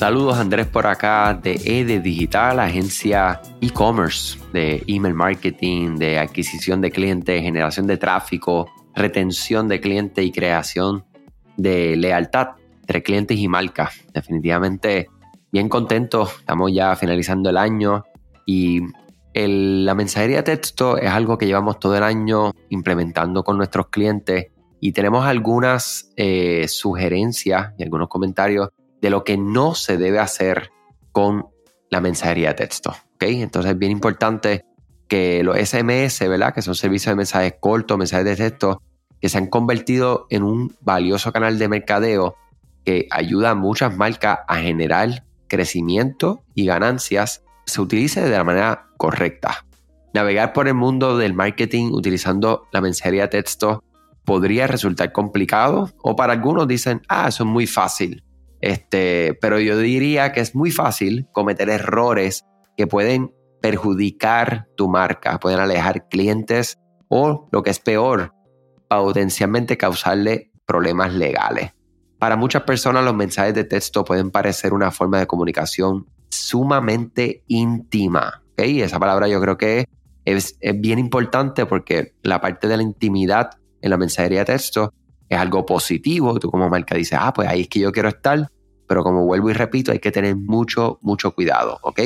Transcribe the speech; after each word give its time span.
Saludos 0.00 0.38
Andrés 0.38 0.66
por 0.66 0.86
acá 0.86 1.34
de 1.34 1.60
EDE 1.62 2.00
Digital, 2.00 2.58
agencia 2.58 3.42
e-commerce 3.60 4.38
de 4.50 4.82
email 4.86 5.12
marketing, 5.12 5.96
de 5.96 6.18
adquisición 6.18 6.80
de 6.80 6.90
clientes, 6.90 7.42
generación 7.42 7.86
de 7.86 7.98
tráfico, 7.98 8.70
retención 8.94 9.68
de 9.68 9.78
clientes 9.78 10.24
y 10.24 10.32
creación 10.32 11.04
de 11.58 11.96
lealtad 11.96 12.52
entre 12.80 13.02
clientes 13.02 13.36
y 13.36 13.46
marcas. 13.46 13.92
Definitivamente 14.14 15.08
bien 15.52 15.68
contento, 15.68 16.30
estamos 16.38 16.72
ya 16.72 16.96
finalizando 16.96 17.50
el 17.50 17.58
año 17.58 18.06
y 18.46 18.80
la 19.34 19.94
mensajería 19.94 20.42
texto 20.42 20.96
es 20.96 21.10
algo 21.10 21.36
que 21.36 21.44
llevamos 21.44 21.78
todo 21.78 21.94
el 21.94 22.04
año 22.04 22.52
implementando 22.70 23.44
con 23.44 23.58
nuestros 23.58 23.88
clientes 23.88 24.46
y 24.80 24.92
tenemos 24.92 25.26
algunas 25.26 26.10
eh, 26.16 26.68
sugerencias 26.68 27.74
y 27.76 27.82
algunos 27.82 28.08
comentarios 28.08 28.70
de 29.00 29.10
lo 29.10 29.24
que 29.24 29.36
no 29.36 29.74
se 29.74 29.96
debe 29.96 30.18
hacer 30.18 30.70
con 31.12 31.46
la 31.90 32.00
mensajería 32.00 32.48
de 32.48 32.54
texto. 32.54 32.94
Entonces 33.20 33.72
es 33.72 33.78
bien 33.78 33.92
importante 33.92 34.64
que 35.08 35.42
los 35.42 35.56
SMS, 35.58 36.20
¿verdad? 36.28 36.54
que 36.54 36.62
son 36.62 36.74
servicios 36.74 37.12
de 37.12 37.16
mensajes 37.16 37.54
cortos, 37.60 37.98
mensajes 37.98 38.24
de 38.24 38.36
texto, 38.36 38.82
que 39.20 39.28
se 39.28 39.38
han 39.38 39.48
convertido 39.48 40.26
en 40.30 40.42
un 40.42 40.74
valioso 40.80 41.32
canal 41.32 41.58
de 41.58 41.68
mercadeo 41.68 42.36
que 42.84 43.06
ayuda 43.10 43.50
a 43.50 43.54
muchas 43.54 43.94
marcas 43.96 44.38
a 44.48 44.56
generar 44.56 45.24
crecimiento 45.48 46.42
y 46.54 46.64
ganancias, 46.64 47.42
se 47.66 47.80
utilice 47.80 48.22
de 48.22 48.30
la 48.30 48.44
manera 48.44 48.86
correcta. 48.96 49.66
Navegar 50.14 50.52
por 50.52 50.68
el 50.68 50.74
mundo 50.74 51.18
del 51.18 51.34
marketing 51.34 51.90
utilizando 51.92 52.66
la 52.72 52.80
mensajería 52.80 53.22
de 53.22 53.28
texto 53.28 53.84
podría 54.24 54.66
resultar 54.66 55.12
complicado 55.12 55.90
o 56.02 56.16
para 56.16 56.32
algunos 56.32 56.66
dicen, 56.66 57.02
ah, 57.08 57.28
eso 57.28 57.44
es 57.44 57.50
muy 57.50 57.66
fácil. 57.66 58.22
Este, 58.60 59.38
pero 59.40 59.58
yo 59.58 59.78
diría 59.78 60.32
que 60.32 60.40
es 60.40 60.54
muy 60.54 60.70
fácil 60.70 61.26
cometer 61.32 61.70
errores 61.70 62.44
que 62.76 62.86
pueden 62.86 63.34
perjudicar 63.60 64.68
tu 64.76 64.88
marca, 64.88 65.38
pueden 65.38 65.60
alejar 65.60 66.08
clientes 66.08 66.78
o, 67.08 67.48
lo 67.52 67.62
que 67.62 67.70
es 67.70 67.78
peor, 67.78 68.34
potencialmente 68.88 69.76
causarle 69.76 70.50
problemas 70.66 71.14
legales. 71.14 71.72
Para 72.18 72.36
muchas 72.36 72.62
personas 72.62 73.04
los 73.04 73.14
mensajes 73.14 73.54
de 73.54 73.64
texto 73.64 74.04
pueden 74.04 74.30
parecer 74.30 74.72
una 74.72 74.90
forma 74.90 75.18
de 75.18 75.26
comunicación 75.26 76.06
sumamente 76.28 77.44
íntima. 77.48 78.42
¿okay? 78.52 78.82
Esa 78.82 78.98
palabra 78.98 79.26
yo 79.26 79.40
creo 79.40 79.56
que 79.56 79.86
es, 80.24 80.56
es 80.60 80.80
bien 80.80 80.98
importante 80.98 81.66
porque 81.66 82.14
la 82.22 82.40
parte 82.40 82.68
de 82.68 82.76
la 82.76 82.82
intimidad 82.82 83.50
en 83.80 83.90
la 83.90 83.96
mensajería 83.96 84.40
de 84.40 84.44
texto 84.46 84.92
es 85.30 85.38
algo 85.38 85.64
positivo. 85.64 86.38
Tú 86.38 86.50
como 86.50 86.68
marca 86.68 86.96
dices, 86.96 87.18
ah, 87.18 87.32
pues 87.32 87.48
ahí 87.48 87.62
es 87.62 87.68
que 87.68 87.80
yo 87.80 87.92
quiero 87.92 88.10
estar. 88.10 88.50
Pero 88.86 89.04
como 89.04 89.24
vuelvo 89.24 89.48
y 89.48 89.52
repito, 89.54 89.92
hay 89.92 90.00
que 90.00 90.10
tener 90.10 90.36
mucho, 90.36 90.98
mucho 91.00 91.32
cuidado, 91.32 91.78
¿ok? 91.82 92.00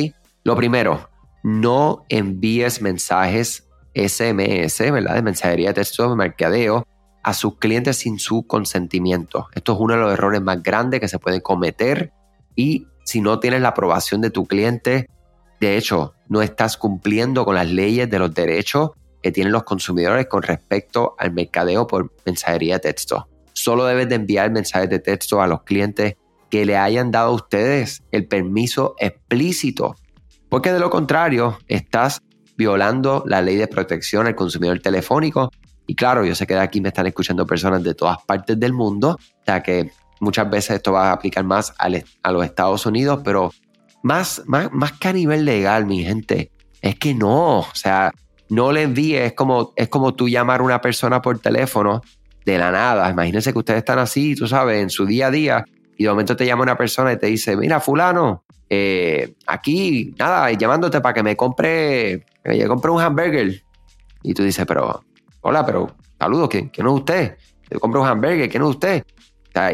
Lo 0.44 0.54
primero, 0.54 1.08
no 1.42 2.04
envíes 2.10 2.82
mensajes 2.82 3.66
SMS, 3.94 4.78
¿verdad? 4.92 5.14
De 5.14 5.22
mensajería 5.22 5.68
de 5.68 5.74
texto 5.74 6.10
de 6.10 6.16
mercadeo 6.16 6.86
a 7.22 7.32
sus 7.32 7.56
clientes 7.56 7.96
sin 7.96 8.18
su 8.18 8.46
consentimiento. 8.46 9.48
Esto 9.54 9.72
es 9.72 9.78
uno 9.80 9.94
de 9.94 10.00
los 10.00 10.12
errores 10.12 10.42
más 10.42 10.62
grandes 10.62 11.00
que 11.00 11.08
se 11.08 11.18
pueden 11.18 11.40
cometer 11.40 12.12
y 12.54 12.86
si 13.04 13.22
no 13.22 13.40
tienes 13.40 13.62
la 13.62 13.68
aprobación 13.68 14.20
de 14.20 14.30
tu 14.30 14.44
cliente, 14.46 15.08
de 15.60 15.78
hecho, 15.78 16.12
no 16.28 16.42
estás 16.42 16.76
cumpliendo 16.76 17.46
con 17.46 17.54
las 17.54 17.70
leyes 17.70 18.10
de 18.10 18.18
los 18.18 18.34
derechos 18.34 18.90
que 19.24 19.32
tienen 19.32 19.54
los 19.54 19.62
consumidores 19.62 20.26
con 20.26 20.42
respecto 20.42 21.14
al 21.18 21.32
mercadeo 21.32 21.86
por 21.86 22.12
mensajería 22.26 22.74
de 22.74 22.80
texto. 22.80 23.26
Solo 23.54 23.86
debes 23.86 24.06
de 24.10 24.16
enviar 24.16 24.50
mensajes 24.50 24.90
de 24.90 24.98
texto 24.98 25.40
a 25.40 25.46
los 25.46 25.62
clientes 25.62 26.16
que 26.50 26.66
le 26.66 26.76
hayan 26.76 27.10
dado 27.10 27.30
a 27.30 27.34
ustedes 27.34 28.02
el 28.12 28.26
permiso 28.26 28.96
explícito, 28.98 29.96
porque 30.50 30.74
de 30.74 30.78
lo 30.78 30.90
contrario 30.90 31.56
estás 31.68 32.20
violando 32.58 33.24
la 33.26 33.40
ley 33.40 33.56
de 33.56 33.66
protección 33.66 34.26
al 34.26 34.34
consumidor 34.34 34.80
telefónico. 34.80 35.50
Y 35.86 35.94
claro, 35.94 36.26
yo 36.26 36.34
sé 36.34 36.46
que 36.46 36.58
aquí 36.58 36.82
me 36.82 36.88
están 36.88 37.06
escuchando 37.06 37.46
personas 37.46 37.82
de 37.82 37.94
todas 37.94 38.18
partes 38.26 38.60
del 38.60 38.74
mundo, 38.74 39.18
ya 39.46 39.62
que 39.62 39.90
muchas 40.20 40.50
veces 40.50 40.76
esto 40.76 40.92
va 40.92 41.08
a 41.08 41.12
aplicar 41.12 41.44
más 41.44 41.72
a 41.78 42.30
los 42.30 42.44
Estados 42.44 42.84
Unidos, 42.84 43.22
pero 43.24 43.50
más, 44.02 44.42
más, 44.44 44.70
más 44.70 44.92
que 44.92 45.08
a 45.08 45.14
nivel 45.14 45.46
legal, 45.46 45.86
mi 45.86 46.04
gente, 46.04 46.52
es 46.82 46.98
que 46.98 47.14
no, 47.14 47.60
o 47.60 47.74
sea, 47.74 48.12
no 48.54 48.72
le 48.72 48.82
envíes, 48.82 49.22
es 49.22 49.32
como, 49.34 49.72
es 49.76 49.88
como 49.88 50.14
tú 50.14 50.28
llamar 50.28 50.60
a 50.60 50.64
una 50.64 50.80
persona 50.80 51.20
por 51.20 51.38
teléfono 51.38 52.02
de 52.44 52.58
la 52.58 52.70
nada. 52.70 53.10
Imagínense 53.10 53.52
que 53.52 53.58
ustedes 53.58 53.78
están 53.78 53.98
así, 53.98 54.34
tú 54.34 54.46
sabes, 54.46 54.82
en 54.82 54.90
su 54.90 55.06
día 55.06 55.26
a 55.26 55.30
día, 55.30 55.64
y 55.96 56.04
de 56.04 56.10
momento 56.10 56.36
te 56.36 56.46
llama 56.46 56.62
una 56.62 56.76
persona 56.76 57.12
y 57.12 57.18
te 57.18 57.26
dice, 57.26 57.56
mira, 57.56 57.80
fulano, 57.80 58.44
eh, 58.68 59.34
aquí, 59.46 60.14
nada, 60.18 60.50
llamándote 60.52 61.00
para 61.00 61.14
que 61.14 61.22
me 61.22 61.36
compre, 61.36 62.24
me 62.44 62.66
compre 62.66 62.90
un 62.90 63.00
hamburger. 63.00 63.62
Y 64.22 64.34
tú 64.34 64.42
dices, 64.42 64.64
pero, 64.66 65.04
hola, 65.42 65.64
pero, 65.64 65.94
saludos, 66.18 66.48
¿quién, 66.48 66.70
no 66.78 66.94
es 66.94 67.00
usted? 67.00 67.36
Te 67.68 67.78
compro 67.78 68.02
un 68.02 68.08
hamburger, 68.08 68.48
¿quién 68.48 68.62
es 68.62 68.68
usted? 68.68 69.04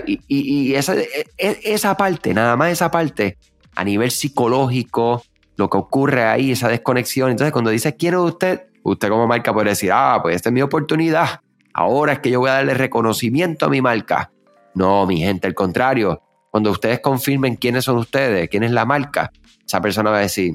y, 0.06 0.20
y, 0.28 0.74
esa, 0.74 0.94
e, 0.94 1.24
e, 1.38 1.58
esa 1.64 1.96
parte, 1.96 2.34
nada 2.34 2.54
más 2.54 2.70
esa 2.70 2.90
parte, 2.90 3.38
a 3.74 3.82
nivel 3.82 4.10
psicológico, 4.10 5.22
lo 5.56 5.70
que 5.70 5.78
ocurre 5.78 6.24
ahí, 6.24 6.50
esa 6.50 6.68
desconexión. 6.68 7.30
Entonces, 7.30 7.52
cuando 7.52 7.70
dice 7.70 7.96
quiero 7.96 8.24
usted, 8.24 8.69
usted 8.82 9.08
como 9.08 9.26
marca 9.26 9.52
puede 9.52 9.70
decir, 9.70 9.90
ah, 9.92 10.18
pues 10.22 10.36
esta 10.36 10.48
es 10.48 10.52
mi 10.52 10.62
oportunidad. 10.62 11.40
Ahora 11.72 12.14
es 12.14 12.18
que 12.20 12.30
yo 12.30 12.40
voy 12.40 12.50
a 12.50 12.54
darle 12.54 12.74
reconocimiento 12.74 13.66
a 13.66 13.68
mi 13.68 13.80
marca. 13.80 14.32
No, 14.74 15.06
mi 15.06 15.18
gente, 15.18 15.46
al 15.46 15.54
contrario. 15.54 16.22
Cuando 16.50 16.70
ustedes 16.70 17.00
confirmen 17.00 17.56
quiénes 17.56 17.84
son 17.84 17.98
ustedes, 17.98 18.48
quién 18.48 18.64
es 18.64 18.72
la 18.72 18.84
marca, 18.84 19.30
esa 19.64 19.80
persona 19.80 20.10
va 20.10 20.18
a 20.18 20.22
decir, 20.22 20.54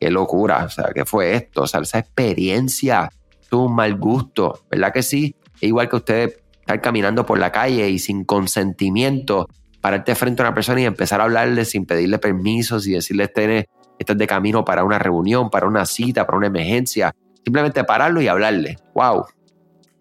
qué 0.00 0.10
locura, 0.10 0.64
o 0.64 0.68
sea, 0.68 0.90
¿qué 0.94 1.04
fue 1.04 1.34
esto? 1.34 1.62
O 1.62 1.66
sea, 1.66 1.80
esa 1.80 2.00
experiencia, 2.00 3.10
es 3.40 3.52
un 3.52 3.74
mal 3.74 3.96
gusto, 3.96 4.64
¿verdad 4.68 4.92
que 4.92 5.02
sí? 5.02 5.36
Es 5.54 5.64
igual 5.64 5.88
que 5.88 5.96
ustedes 5.96 6.42
estar 6.60 6.80
caminando 6.80 7.24
por 7.24 7.38
la 7.38 7.52
calle 7.52 7.88
y 7.88 8.00
sin 8.00 8.24
consentimiento, 8.24 9.48
pararte 9.80 10.16
frente 10.16 10.42
a 10.42 10.46
una 10.46 10.54
persona 10.54 10.80
y 10.80 10.84
empezar 10.84 11.20
a 11.20 11.24
hablarle 11.24 11.64
sin 11.64 11.86
pedirle 11.86 12.18
permisos 12.18 12.86
y 12.88 12.92
decirle, 12.92 13.24
este, 13.24 13.68
este 13.98 14.12
es 14.12 14.18
de 14.18 14.26
camino 14.26 14.64
para 14.64 14.82
una 14.82 14.98
reunión, 14.98 15.48
para 15.48 15.68
una 15.68 15.86
cita, 15.86 16.26
para 16.26 16.38
una 16.38 16.48
emergencia. 16.48 17.14
Simplemente 17.46 17.84
pararlo 17.84 18.20
y 18.20 18.26
hablarle. 18.26 18.76
¡Wow! 18.92 19.24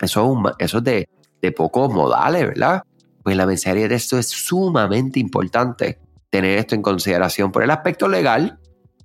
Eso 0.01 0.43
es, 0.57 0.65
eso 0.65 0.81
de, 0.81 1.07
de 1.43 1.51
pocos 1.51 1.93
modales, 1.93 2.47
¿verdad? 2.47 2.81
Pues 3.23 3.37
la 3.37 3.45
mensajería 3.45 3.87
de 3.87 3.93
esto 3.93 4.17
es 4.17 4.29
sumamente 4.29 5.19
importante 5.19 5.99
tener 6.31 6.57
esto 6.57 6.73
en 6.73 6.81
consideración 6.81 7.51
por 7.51 7.61
el 7.61 7.69
aspecto 7.69 8.07
legal, 8.07 8.57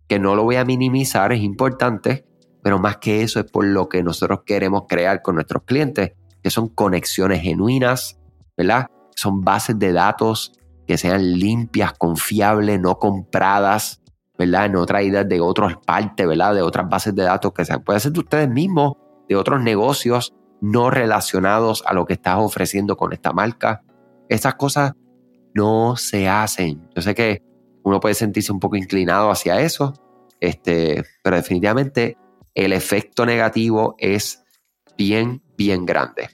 que 0.08 0.18
no 0.18 0.34
lo 0.34 0.44
voy 0.44 0.56
a 0.56 0.64
minimizar, 0.64 1.34
es 1.34 1.42
importante, 1.42 2.24
pero 2.62 2.78
más 2.78 2.96
que 2.96 3.22
eso 3.22 3.40
es 3.40 3.50
por 3.50 3.66
lo 3.66 3.90
que 3.90 4.02
nosotros 4.02 4.40
queremos 4.46 4.84
crear 4.88 5.20
con 5.20 5.34
nuestros 5.34 5.64
clientes, 5.64 6.12
que 6.42 6.48
son 6.48 6.68
conexiones 6.68 7.42
genuinas, 7.42 8.18
¿verdad? 8.56 8.86
Son 9.16 9.42
bases 9.42 9.78
de 9.78 9.92
datos 9.92 10.54
que 10.86 10.96
sean 10.96 11.38
limpias, 11.38 11.92
confiables, 11.92 12.80
no 12.80 12.98
compradas, 12.98 13.99
¿verdad? 14.40 14.70
No 14.70 14.86
traídas 14.86 15.28
de 15.28 15.38
otras 15.38 15.76
partes, 15.84 16.26
¿verdad? 16.26 16.54
De 16.54 16.62
otras 16.62 16.88
bases 16.88 17.14
de 17.14 17.24
datos 17.24 17.52
que 17.52 17.66
se 17.66 17.78
puede 17.78 18.00
ser 18.00 18.12
de 18.12 18.20
ustedes 18.20 18.48
mismos, 18.48 18.94
de 19.28 19.36
otros 19.36 19.60
negocios 19.60 20.32
no 20.62 20.90
relacionados 20.90 21.84
a 21.86 21.92
lo 21.92 22.06
que 22.06 22.14
estás 22.14 22.36
ofreciendo 22.38 22.96
con 22.96 23.12
esta 23.12 23.34
marca. 23.34 23.82
Esas 24.30 24.54
cosas 24.54 24.92
no 25.52 25.94
se 25.96 26.26
hacen. 26.26 26.88
Yo 26.96 27.02
sé 27.02 27.14
que 27.14 27.42
uno 27.82 28.00
puede 28.00 28.14
sentirse 28.14 28.50
un 28.50 28.60
poco 28.60 28.76
inclinado 28.76 29.30
hacia 29.30 29.60
eso, 29.60 29.92
este, 30.40 31.04
pero 31.22 31.36
definitivamente 31.36 32.16
el 32.54 32.72
efecto 32.72 33.26
negativo 33.26 33.94
es 33.98 34.42
bien, 34.96 35.42
bien 35.58 35.84
grande. 35.84 36.30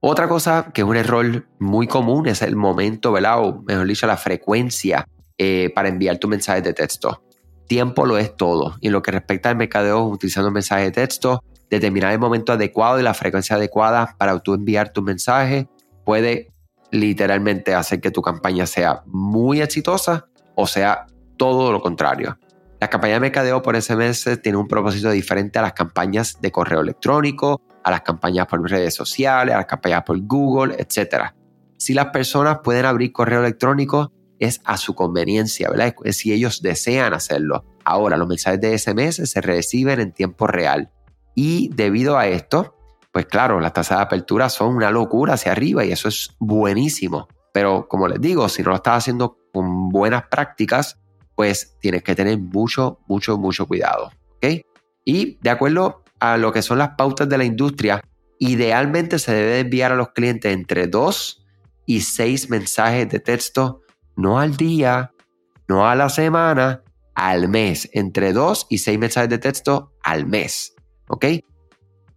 Otra 0.00 0.26
cosa 0.26 0.72
que 0.74 0.80
es 0.80 0.86
un 0.86 0.96
error 0.96 1.46
muy 1.60 1.86
común 1.86 2.26
es 2.26 2.42
el 2.42 2.56
momento, 2.56 3.12
¿verdad? 3.12 3.40
O 3.40 3.62
mejor 3.62 3.86
dicho, 3.86 4.08
la 4.08 4.16
frecuencia 4.16 5.06
eh, 5.42 5.72
para 5.74 5.88
enviar 5.88 6.18
tu 6.18 6.28
mensaje 6.28 6.60
de 6.60 6.74
texto. 6.74 7.22
Tiempo 7.66 8.04
lo 8.04 8.18
es 8.18 8.36
todo. 8.36 8.76
Y 8.82 8.88
en 8.88 8.92
lo 8.92 9.00
que 9.00 9.10
respecta 9.10 9.48
al 9.48 9.56
mercadeo 9.56 10.04
utilizando 10.04 10.50
mensajes 10.50 10.84
de 10.84 10.90
texto, 10.90 11.42
determinar 11.70 12.12
el 12.12 12.18
momento 12.18 12.52
adecuado 12.52 13.00
y 13.00 13.02
la 13.02 13.14
frecuencia 13.14 13.56
adecuada 13.56 14.14
para 14.18 14.38
tú 14.40 14.52
enviar 14.52 14.92
tu 14.92 15.00
mensaje 15.00 15.66
puede 16.04 16.52
literalmente 16.90 17.72
hacer 17.72 18.02
que 18.02 18.10
tu 18.10 18.20
campaña 18.20 18.66
sea 18.66 19.02
muy 19.06 19.62
exitosa 19.62 20.28
o 20.56 20.66
sea 20.66 21.06
todo 21.38 21.72
lo 21.72 21.80
contrario. 21.80 22.38
La 22.78 22.90
campaña 22.90 23.14
de 23.14 23.20
mercadeo 23.20 23.62
por 23.62 23.80
SMS 23.80 24.42
tiene 24.42 24.58
un 24.58 24.68
propósito 24.68 25.10
diferente 25.10 25.58
a 25.58 25.62
las 25.62 25.72
campañas 25.72 26.38
de 26.42 26.52
correo 26.52 26.82
electrónico, 26.82 27.62
a 27.82 27.90
las 27.90 28.02
campañas 28.02 28.46
por 28.46 28.60
redes 28.68 28.94
sociales, 28.94 29.54
a 29.54 29.58
las 29.58 29.66
campañas 29.66 30.02
por 30.02 30.20
Google, 30.20 30.76
etc. 30.78 31.32
Si 31.78 31.94
las 31.94 32.08
personas 32.08 32.58
pueden 32.62 32.84
abrir 32.84 33.10
correo 33.10 33.40
electrónico, 33.40 34.12
es 34.40 34.60
a 34.64 34.76
su 34.76 34.94
conveniencia, 34.94 35.70
¿verdad? 35.70 35.94
Es 36.04 36.16
si 36.16 36.32
ellos 36.32 36.62
desean 36.62 37.12
hacerlo. 37.14 37.64
Ahora, 37.84 38.16
los 38.16 38.26
mensajes 38.26 38.60
de 38.60 38.76
SMS 38.76 39.30
se 39.30 39.40
reciben 39.40 40.00
en 40.00 40.12
tiempo 40.12 40.46
real. 40.46 40.90
Y 41.34 41.70
debido 41.74 42.18
a 42.18 42.26
esto, 42.26 42.74
pues 43.12 43.26
claro, 43.26 43.60
las 43.60 43.72
tasas 43.72 43.98
de 43.98 44.04
apertura 44.04 44.48
son 44.48 44.74
una 44.74 44.90
locura 44.90 45.34
hacia 45.34 45.52
arriba 45.52 45.84
y 45.84 45.92
eso 45.92 46.08
es 46.08 46.34
buenísimo. 46.38 47.28
Pero 47.52 47.86
como 47.88 48.08
les 48.08 48.20
digo, 48.20 48.48
si 48.48 48.62
no 48.62 48.70
lo 48.70 48.76
estás 48.76 48.98
haciendo 48.98 49.36
con 49.52 49.90
buenas 49.90 50.24
prácticas, 50.30 50.98
pues 51.34 51.76
tienes 51.80 52.02
que 52.02 52.14
tener 52.14 52.38
mucho, 52.38 53.00
mucho, 53.08 53.36
mucho 53.36 53.66
cuidado. 53.66 54.10
¿ok? 54.36 54.62
Y 55.04 55.38
de 55.40 55.50
acuerdo 55.50 56.04
a 56.18 56.36
lo 56.36 56.52
que 56.52 56.62
son 56.62 56.78
las 56.78 56.90
pautas 56.90 57.28
de 57.28 57.38
la 57.38 57.44
industria, 57.44 58.02
idealmente 58.38 59.18
se 59.18 59.32
debe 59.32 59.60
enviar 59.60 59.92
a 59.92 59.96
los 59.96 60.10
clientes 60.10 60.52
entre 60.52 60.86
dos 60.86 61.44
y 61.86 62.02
seis 62.02 62.48
mensajes 62.48 63.08
de 63.08 63.20
texto, 63.20 63.82
no 64.20 64.38
al 64.38 64.56
día, 64.56 65.12
no 65.68 65.88
a 65.88 65.94
la 65.94 66.08
semana, 66.08 66.82
al 67.14 67.48
mes, 67.48 67.88
entre 67.92 68.32
dos 68.32 68.66
y 68.70 68.78
seis 68.78 68.98
mensajes 68.98 69.30
de 69.30 69.38
texto 69.38 69.92
al 70.02 70.26
mes. 70.26 70.74
¿Ok? 71.08 71.26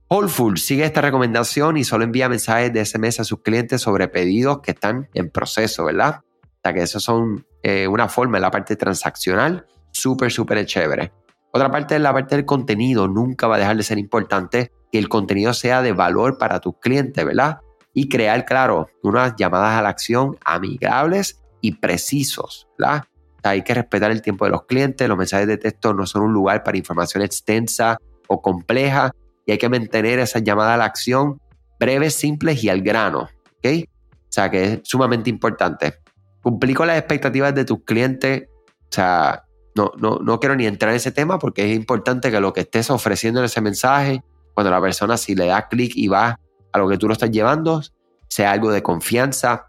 Whole 0.09 0.27
Foods 0.27 0.65
sigue 0.65 0.85
esta 0.85 1.01
recomendación 1.01 1.77
y 1.77 1.83
solo 1.83 2.03
envía 2.03 2.29
mensajes 2.29 2.71
de 2.71 2.85
SMS 2.85 3.21
a 3.21 3.23
sus 3.23 3.41
clientes 3.41 3.81
sobre 3.81 4.07
pedidos 4.07 4.59
que 4.61 4.71
están 4.71 5.09
en 5.13 5.29
proceso, 5.29 5.85
¿verdad? 5.85 6.21
O 6.44 6.59
sea 6.63 6.73
que 6.73 6.81
eso 6.81 7.00
son 7.00 7.45
eh, 7.63 7.88
una 7.88 8.07
forma 8.07 8.38
en 8.38 8.44
la 8.44 8.51
parte 8.51 8.75
transaccional 8.75 9.65
súper, 9.91 10.31
súper 10.31 10.65
chévere. 10.65 11.11
Otra 11.51 11.71
parte 11.71 11.95
es 11.95 12.01
la 12.01 12.13
parte 12.13 12.35
del 12.35 12.45
contenido. 12.45 13.07
Nunca 13.07 13.47
va 13.47 13.55
a 13.55 13.59
dejar 13.59 13.77
de 13.77 13.83
ser 13.83 13.97
importante 13.97 14.71
que 14.91 15.00
el 15.00 15.09
contenido 15.09 15.53
sea 15.53 15.81
de 15.81 15.94
valor 15.94 16.38
para 16.38 16.59
tus 16.59 16.77
clientes, 16.79 17.23
¿verdad? 17.25 17.59
Y 17.94 18.09
crear, 18.09 18.45
claro, 18.45 18.88
unas 19.03 19.35
llamadas 19.35 19.77
a 19.77 19.81
la 19.81 19.89
acción 19.89 20.38
amigables 20.45 21.42
y 21.63 21.71
precisos, 21.71 22.68
¿verdad? 22.77 23.06
hay 23.44 23.62
que 23.62 23.74
respetar 23.74 24.12
el 24.12 24.21
tiempo 24.21 24.45
de 24.45 24.51
los 24.51 24.65
clientes. 24.65 25.07
Los 25.07 25.18
mensajes 25.18 25.48
de 25.48 25.57
texto 25.57 25.94
no 25.94 26.06
son 26.06 26.24
un 26.24 26.33
lugar 26.33 26.63
para 26.63 26.77
información 26.77 27.24
extensa 27.24 27.98
o 28.27 28.42
compleja 28.42 29.12
y 29.45 29.51
hay 29.51 29.57
que 29.57 29.69
mantener 29.69 30.19
esa 30.19 30.39
llamada 30.39 30.75
a 30.75 30.77
la 30.77 30.86
acción 30.86 31.39
breves, 31.80 32.15
simples 32.15 32.63
y 32.63 32.69
al 32.69 32.81
grano. 32.81 33.30
¿ok? 33.57 33.86
O 33.86 34.25
sea 34.30 34.50
que 34.50 34.63
es 34.65 34.80
sumamente 34.83 35.30
importante. 35.30 35.95
Cumplir 36.42 36.75
con 36.75 36.88
las 36.88 36.98
expectativas 36.98 37.54
de 37.54 37.65
tus 37.65 37.83
clientes. 37.83 38.48
O 38.68 38.92
sea, 38.92 39.44
no, 39.75 39.92
no, 39.98 40.19
no 40.19 40.39
quiero 40.39 40.56
ni 40.56 40.65
entrar 40.65 40.92
en 40.92 40.98
ese 40.98 41.12
tema 41.12 41.39
porque 41.39 41.69
es 41.69 41.75
importante 41.75 42.31
que 42.31 42.39
lo 42.39 42.54
que 42.54 42.62
estés 42.62 42.89
ofreciendo 42.89 43.39
en 43.39 43.45
ese 43.45 43.62
mensaje, 43.62 44.24
cuando 44.54 44.71
la 44.71 44.81
persona 44.81 45.18
si 45.18 45.36
le 45.36 45.48
da 45.48 45.68
clic 45.68 45.94
y 45.95 46.07
va 46.07 46.39
a 46.71 46.77
lo 46.77 46.88
que 46.88 46.98
tú 46.98 47.07
lo 47.07 47.13
estás 47.13 47.31
llevando, 47.31 47.81
sea 48.30 48.51
algo 48.51 48.71
de 48.71 48.81
confianza, 48.81 49.68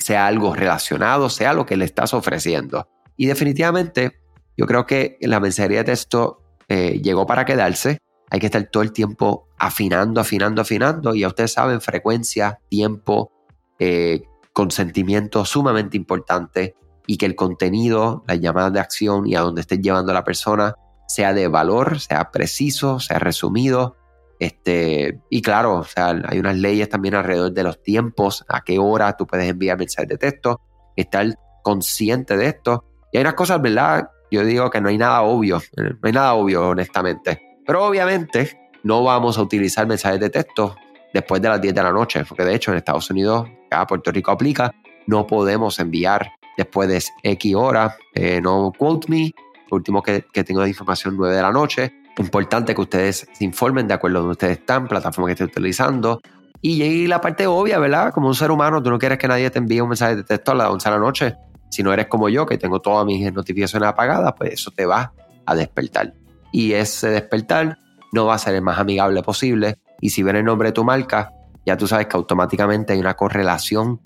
sea 0.00 0.26
algo 0.26 0.54
relacionado, 0.54 1.30
sea 1.30 1.52
lo 1.52 1.66
que 1.66 1.76
le 1.76 1.84
estás 1.84 2.12
ofreciendo. 2.12 2.88
Y 3.16 3.26
definitivamente, 3.26 4.20
yo 4.56 4.66
creo 4.66 4.86
que 4.86 5.18
la 5.20 5.40
mensajería 5.40 5.78
de 5.78 5.84
texto 5.84 6.42
eh, 6.68 7.00
llegó 7.02 7.26
para 7.26 7.44
quedarse 7.44 8.00
hay 8.30 8.38
que 8.38 8.46
estar 8.46 8.64
todo 8.70 8.84
el 8.84 8.92
tiempo 8.92 9.48
afinando, 9.58 10.20
afinando, 10.20 10.62
afinando. 10.62 11.14
Y 11.14 11.20
ya 11.20 11.28
ustedes 11.28 11.52
saben, 11.52 11.80
frecuencia, 11.80 12.60
tiempo, 12.68 13.32
eh, 13.78 14.22
consentimiento 14.52 15.44
sumamente 15.44 15.96
importante 15.96 16.76
y 17.06 17.16
que 17.16 17.26
el 17.26 17.34
contenido, 17.34 18.24
las 18.28 18.40
llamadas 18.40 18.72
de 18.72 18.80
acción 18.80 19.26
y 19.26 19.34
a 19.34 19.40
donde 19.40 19.62
estés 19.62 19.80
llevando 19.80 20.12
a 20.12 20.14
la 20.14 20.24
persona 20.24 20.74
sea 21.08 21.34
de 21.34 21.48
valor, 21.48 21.98
sea 21.98 22.30
preciso, 22.30 23.00
sea 23.00 23.18
resumido. 23.18 23.96
Este, 24.40 25.20
y 25.28 25.42
claro, 25.42 25.80
o 25.80 25.86
hay 25.96 26.38
unas 26.38 26.56
leyes 26.56 26.88
también 26.88 27.14
alrededor 27.14 27.52
de 27.52 27.62
los 27.62 27.82
tiempos, 27.82 28.44
a 28.48 28.62
qué 28.62 28.78
hora 28.78 29.14
tú 29.14 29.26
puedes 29.26 29.48
enviar 29.48 29.78
mensajes 29.78 30.08
de 30.08 30.16
texto, 30.16 30.60
estar 30.96 31.26
consciente 31.62 32.36
de 32.36 32.46
esto. 32.46 32.84
Y 33.12 33.18
hay 33.18 33.22
unas 33.22 33.34
cosas, 33.34 33.60
¿verdad? 33.60 34.10
Yo 34.30 34.42
digo 34.44 34.70
que 34.70 34.80
no 34.80 34.88
hay 34.88 34.96
nada 34.96 35.22
obvio, 35.22 35.60
no 35.76 35.98
hay 36.02 36.12
nada 36.12 36.34
obvio, 36.34 36.70
honestamente. 36.70 37.60
Pero 37.66 37.84
obviamente 37.84 38.58
no 38.82 39.04
vamos 39.04 39.36
a 39.36 39.42
utilizar 39.42 39.86
mensajes 39.86 40.18
de 40.18 40.30
texto 40.30 40.74
después 41.12 41.42
de 41.42 41.48
las 41.50 41.60
10 41.60 41.74
de 41.74 41.82
la 41.82 41.92
noche, 41.92 42.24
porque 42.24 42.44
de 42.44 42.54
hecho 42.54 42.70
en 42.70 42.78
Estados 42.78 43.10
Unidos, 43.10 43.46
a 43.70 43.86
Puerto 43.86 44.10
Rico 44.10 44.30
aplica, 44.30 44.72
no 45.06 45.26
podemos 45.26 45.78
enviar 45.80 46.30
después 46.56 46.88
de 46.88 47.02
X 47.22 47.54
hora, 47.54 47.94
eh, 48.14 48.40
no 48.40 48.72
quote 48.76 49.10
me, 49.10 49.32
último 49.70 50.02
que, 50.02 50.22
tengo 50.44 50.62
de 50.62 50.68
información 50.68 51.16
9 51.16 51.36
de 51.36 51.42
la 51.42 51.52
noche. 51.52 51.92
Importante 52.20 52.74
que 52.74 52.80
ustedes 52.80 53.26
se 53.32 53.44
informen 53.44 53.88
de 53.88 53.94
acuerdo 53.94 54.18
a 54.18 54.20
donde 54.20 54.32
ustedes 54.32 54.58
están, 54.58 54.86
plataforma 54.86 55.26
que 55.26 55.32
estén 55.32 55.48
utilizando. 55.48 56.20
Y 56.62 57.06
la 57.06 57.20
parte 57.20 57.46
obvia, 57.46 57.78
¿verdad? 57.78 58.12
Como 58.12 58.28
un 58.28 58.34
ser 58.34 58.50
humano, 58.50 58.82
tú 58.82 58.90
no 58.90 58.98
quieres 58.98 59.18
que 59.18 59.26
nadie 59.26 59.50
te 59.50 59.58
envíe 59.58 59.80
un 59.80 59.88
mensaje 59.88 60.16
de 60.16 60.24
texto 60.24 60.52
a 60.52 60.54
las 60.54 60.68
11 60.68 60.88
de 60.88 60.94
la 60.94 61.00
noche. 61.00 61.34
Si 61.70 61.82
no 61.82 61.92
eres 61.92 62.06
como 62.06 62.28
yo, 62.28 62.44
que 62.44 62.58
tengo 62.58 62.80
todas 62.80 63.06
mis 63.06 63.32
notificaciones 63.32 63.88
apagadas, 63.88 64.34
pues 64.36 64.52
eso 64.52 64.70
te 64.70 64.84
va 64.84 65.12
a 65.46 65.54
despertar 65.54 66.12
y 66.52 66.72
ese 66.72 67.10
despertar 67.10 67.78
no 68.12 68.26
va 68.26 68.34
a 68.34 68.38
ser 68.38 68.54
el 68.54 68.62
más 68.62 68.78
amigable 68.78 69.22
posible. 69.22 69.78
Y 70.00 70.10
si 70.10 70.22
ven 70.22 70.36
el 70.36 70.44
nombre 70.44 70.68
de 70.68 70.72
tu 70.72 70.84
marca, 70.84 71.32
ya 71.64 71.76
tú 71.76 71.86
sabes 71.86 72.06
que 72.06 72.16
automáticamente 72.16 72.92
hay 72.92 73.00
una 73.00 73.14
correlación 73.14 74.00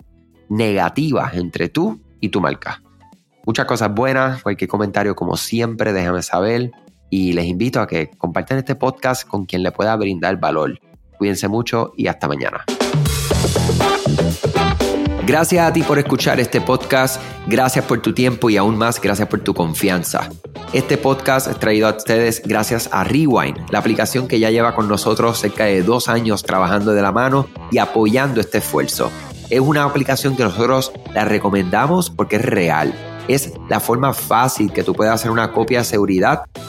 negativa 0.49 1.31
entre 1.33 1.69
tú 1.69 2.01
y 2.19 2.29
tu 2.29 2.41
marca. 2.41 2.81
Muchas 3.45 3.65
cosas 3.65 3.93
buenas, 3.93 4.41
cualquier 4.41 4.69
comentario 4.69 5.15
como 5.15 5.37
siempre, 5.37 5.93
déjame 5.93 6.21
saber 6.21 6.71
y 7.09 7.33
les 7.33 7.45
invito 7.45 7.79
a 7.79 7.87
que 7.87 8.09
compartan 8.17 8.57
este 8.57 8.75
podcast 8.75 9.27
con 9.27 9.45
quien 9.45 9.63
le 9.63 9.71
pueda 9.71 9.95
brindar 9.95 10.39
valor. 10.39 10.79
Cuídense 11.17 11.47
mucho 11.47 11.93
y 11.95 12.07
hasta 12.07 12.27
mañana. 12.27 12.65
Gracias 15.25 15.67
a 15.67 15.73
ti 15.73 15.81
por 15.81 15.97
escuchar 15.97 16.39
este 16.39 16.61
podcast, 16.61 17.19
gracias 17.47 17.83
por 17.85 17.99
tu 17.99 18.13
tiempo 18.13 18.49
y 18.51 18.57
aún 18.57 18.77
más 18.77 19.01
gracias 19.01 19.27
por 19.27 19.39
tu 19.39 19.55
confianza. 19.55 20.29
Este 20.71 20.97
podcast 20.97 21.47
es 21.47 21.57
traído 21.57 21.87
a 21.87 21.95
ustedes 21.95 22.43
gracias 22.45 22.89
a 22.91 23.03
Rewind, 23.03 23.71
la 23.71 23.79
aplicación 23.79 24.27
que 24.27 24.39
ya 24.39 24.51
lleva 24.51 24.75
con 24.75 24.87
nosotros 24.87 25.39
cerca 25.39 25.65
de 25.65 25.81
dos 25.81 26.09
años 26.09 26.43
trabajando 26.43 26.93
de 26.93 27.01
la 27.01 27.11
mano 27.11 27.47
y 27.71 27.79
apoyando 27.79 28.39
este 28.39 28.59
esfuerzo. 28.59 29.11
Es 29.49 29.61
una 29.61 29.83
aplicación 29.83 30.35
que 30.35 30.43
nosotros 30.43 30.91
la 31.13 31.25
recomendamos 31.25 32.11
porque 32.11 32.35
es 32.35 32.45
real 32.45 32.93
es 33.27 33.53
la 33.69 33.79
forma 33.79 34.13
fácil 34.13 34.71
que 34.71 34.83
tú 34.83 34.93
puedes 34.93 35.13
hacer 35.13 35.31
una 35.31 35.51
copia 35.51 35.79
de 35.79 35.85
seguridad 35.85 36.43